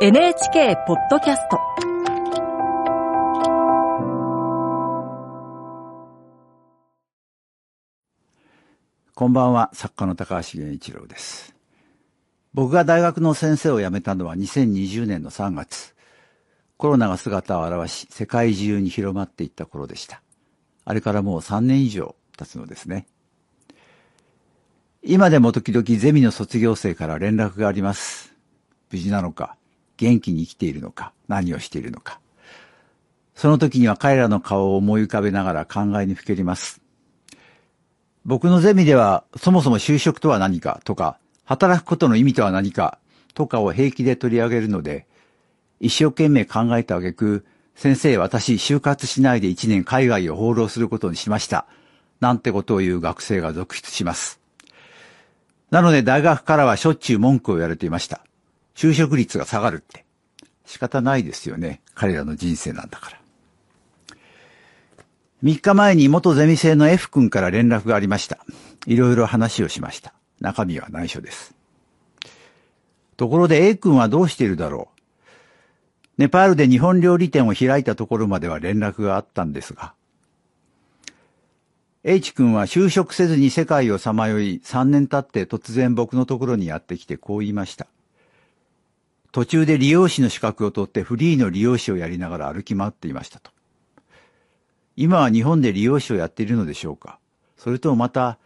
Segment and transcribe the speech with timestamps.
[0.00, 1.60] NHK ポッドキャスト
[9.14, 11.54] こんばんは、作家の高橋源一郎です。
[12.54, 15.94] 僕が大学の先生を辞めたのは2020年の3月。
[16.76, 20.22] コロナが姿を現し、世界中に広まっていった頃でした。
[20.84, 23.06] あれからもう3年以上経つのですね。
[25.04, 28.34] 今でも時々ゼミの卒業生から連絡があります。
[28.90, 29.56] 無事なのか、
[29.96, 32.20] 元気に生きているのか、何をしているのか。
[33.34, 36.80] その時には彼らの顔を思い浮かべながら考えにふけります。
[38.24, 42.98] 僕のゼミでは、そもそも就職とは何かとか、働くことの意味とは何か
[43.34, 45.06] とかを平気で取り上げるので、
[45.80, 51.66] 一生懸命考えた挙句、先生私就活しないで一年海外を放浪することにしました。
[52.20, 54.40] なんてことを言う学生が続出します。
[55.70, 58.24] なので大学からはしょっちゅう文句を言われていました。
[58.74, 60.04] 就職率が下がるって。
[60.66, 61.80] 仕方ないですよね。
[61.94, 63.20] 彼らの人生なんだから。
[65.42, 68.38] 3日前に元ゼミ生の F 君から連絡がありました。
[68.86, 70.14] いろいろ話をしました。
[70.40, 71.54] 中身は内緒です。
[73.16, 74.94] ところで A 君はどうしているだろう
[76.18, 79.94] ネパールで日本料理店を開いたところまでは連絡があったんですが、
[82.04, 87.86] H 君は就職せずに世界をさまよい3年経って突然僕のところにやってきてこう言いました。
[89.34, 93.50] 途中で利用士の資格を取ってフリーの利用士をやりながら歩き回っていましたと。
[94.94, 97.18] 今は日本で利用士をやっているのでしょうか
[97.56, 98.38] それともまた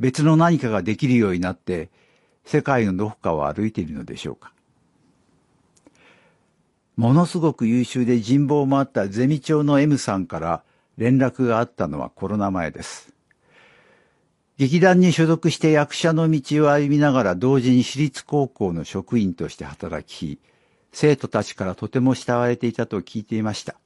[0.00, 1.90] 別の何かができるようになって
[2.44, 4.52] 世界のどこかを歩いているのでしょうか
[6.96, 10.64] ものすごく優秀で人望もあったゼミ長の M さんから
[10.98, 13.15] 連絡があったのはコロナ前です。
[14.58, 20.38] 劇団に所属して役者の道を歩みながら同時に私立高校の職員として働き、
[20.92, 23.76] 生徒たちからとても慕われていたと聞いていました。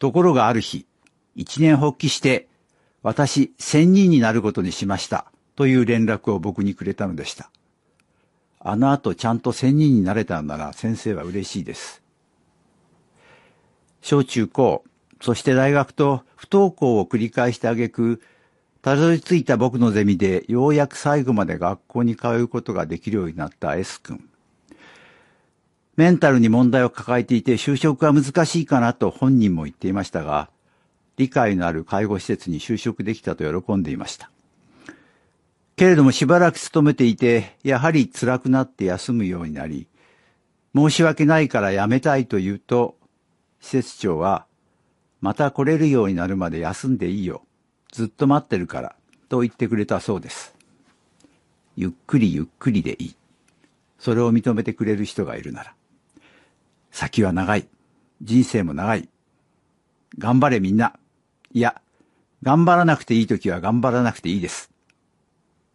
[0.00, 0.86] ところがある日、
[1.34, 2.48] 一年発起して、
[3.02, 7.50] 私、千人になることにしました、という連絡を僕にくれたのでした。
[8.60, 12.02] あの後ちゃんと千人になれたのなら先生は嬉しいです。
[14.00, 14.84] 小中高、
[15.20, 18.22] そして大学と不登校を繰り返してあげく、
[18.80, 24.28] たどり着いた僕のゼミでようやく最後まで学校に通うことができるようになった S 君。
[25.96, 30.48] メンタルに問題を抱えていて就職は難しいかなと本人も言っていましたが、
[31.16, 34.30] 理解のある介護施設に就職できたと喜んでいました。
[35.74, 39.88] けれどもしばらく勤めていて、やはり辛くなって休むようになり、
[40.74, 42.96] 申し訳ないから辞めたいと言うと、
[43.60, 44.46] 施設長は、
[45.20, 47.42] また来れるようになるまで休んでいいよ。
[47.92, 48.96] ずっと待ってるから、
[49.28, 50.54] と言ってくれたそうです。
[51.76, 53.16] ゆっくりゆっくりでいい。
[53.98, 55.74] それを認めてくれる人がいるなら。
[56.90, 57.68] 先は長い。
[58.22, 59.08] 人生も長い。
[60.18, 60.98] 頑張れみんな。
[61.52, 61.80] いや、
[62.42, 64.70] 頑張らなくていい時は頑張らなくていいです。